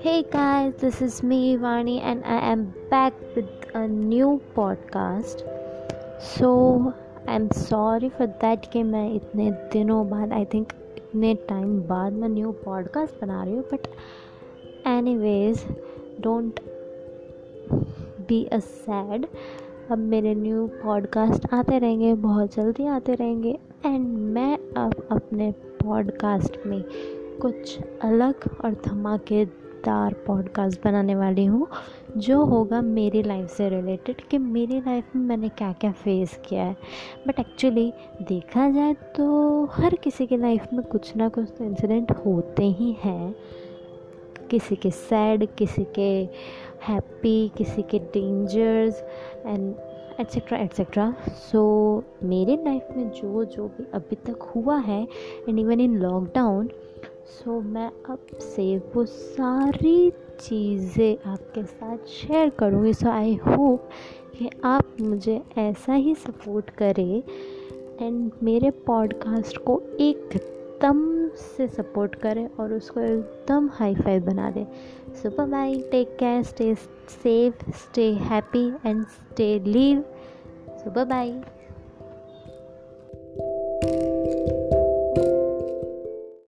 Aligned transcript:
Hey 0.00 0.24
guys, 0.32 0.74
this 0.78 1.00
is 1.00 1.22
me 1.22 1.56
Vani 1.56 2.00
and 2.02 2.24
I 2.24 2.50
am 2.50 2.74
back 2.90 3.12
with 3.36 3.46
a 3.74 3.86
new 3.86 4.42
podcast. 4.56 5.44
So 6.18 6.92
I'm 7.28 7.52
sorry 7.52 8.08
for 8.08 8.26
that 8.40 8.66
कि 8.72 8.82
मैं 8.82 9.14
इतने 9.14 9.50
दिनों 9.72 10.10
बाद 10.10 10.32
I 10.32 10.44
think 10.44 10.72
इतने 10.96 11.34
time 11.34 11.80
बाद 11.82 12.12
मैं 12.12 12.28
न्यू 12.28 12.52
पॉडकास्ट 12.52 13.20
बना 13.20 13.42
रही 13.44 13.54
हूँ 13.54 13.64
but 13.72 13.86
anyways 15.16 15.64
don't 16.20 16.60
be 18.28 18.44
a 18.44 18.58
sad 18.58 19.26
अब 19.92 19.98
मेरे 19.98 20.34
न्यू 20.34 20.66
पॉडकास्ट 20.82 21.46
आते 21.54 21.78
रहेंगे, 21.78 22.12
बहुत 22.14 22.54
जल्दी 22.54 22.86
आते 22.86 23.14
रहेंगे। 23.14 23.50
एंड 23.86 24.06
मैं 24.08 24.56
अब 24.76 25.08
अपने 25.10 25.50
पॉडकास्ट 25.82 26.56
में 26.66 26.82
कुछ 27.42 27.78
अलग 28.02 28.34
और 28.64 28.72
धमाकेदार 28.86 30.14
पॉडकास्ट 30.26 30.84
बनाने 30.84 31.14
वाली 31.14 31.44
हूँ, 31.44 31.66
जो 32.16 32.44
होगा 32.44 32.80
मेरी 32.82 33.22
लाइफ 33.22 33.50
से 33.50 33.68
रिलेटेड 33.68 34.20
कि 34.20 34.38
मेरी 34.38 34.80
लाइफ 34.80 35.16
में 35.16 35.22
मैंने 35.22 35.48
क्या 35.48 35.72
क्या 35.72 35.92
फेस 35.92 36.40
किया 36.48 36.64
है। 36.64 36.76
बट 37.28 37.40
एक्चुअली 37.40 37.92
देखा 38.22 38.70
जाए 38.70 38.94
तो 39.16 39.64
हर 39.72 39.94
किसी 39.94 40.26
की 40.26 40.36
लाइफ 40.36 40.66
में 40.72 40.84
कुछ 40.86 41.16
ना 41.16 41.28
कुछ 41.28 41.52
तो 41.58 41.64
इंसिडेंट 41.64 42.12
होते 42.26 42.64
ही 42.64 42.96
हैं। 43.04 43.34
किसी 44.52 44.76
के 44.76 44.90
सैड 44.90 45.46
किसी 45.58 45.84
के 45.84 46.10
हैप्पी 46.88 47.50
किसी 47.58 47.82
के 47.82 47.98
dangers 47.98 49.02
and 49.46 49.74
etcetera 50.20 50.58
etcetera 50.58 51.14
so 51.28 51.62
मेरे 52.22 52.56
लाइफ 52.56 52.88
में 52.96 53.10
जो 53.10 53.44
जो 53.44 53.66
भी 53.68 53.86
अभी 53.94 54.16
तक 54.16 54.42
हुआ 54.42 54.76
है 54.78 55.02
and 55.48 55.58
even 55.58 55.80
in 55.80 55.96
lockdown 55.98 56.68
so 57.26 57.60
मैं 57.60 57.90
अब 58.10 58.26
से 58.40 58.76
वो 58.94 59.04
सारी 59.04 60.10
चीज़ें 60.40 61.30
आपके 61.32 61.62
साथ 61.64 62.06
शेयर 62.06 62.48
करूँगी. 62.50 62.94
सो 62.94 63.08
आई 63.10 63.34
होप 63.34 63.88
कि 64.38 64.50
आप 64.64 64.96
मुझे 65.00 65.40
ऐसा 65.58 65.94
ही 65.94 66.14
सपोर्ट 66.14 66.70
करें 66.70 67.22
एंड 68.06 68.30
मेरे 68.42 68.70
पॉडकास्ट 68.70 69.58
को 69.58 69.82
एकदम 70.00 71.21
से 71.36 71.68
सपोर्ट 71.68 72.14
करें 72.14 72.48
और 72.60 72.72
उसको 72.72 73.00
एकदम 73.00 73.68
हाई 73.72 73.94
फाई 73.94 74.20
बना 74.20 74.50
दें। 74.50 74.64
Super 75.14 75.46
bye 75.46 75.80
take 75.90 76.16
care 76.16 76.42
stay 76.42 76.74
safe 76.74 77.70
stay 77.70 78.12
happy 78.12 78.72
and 78.86 79.04
stay 79.06 79.58
live 79.58 80.04
super 80.68 81.04
bye 81.04 81.30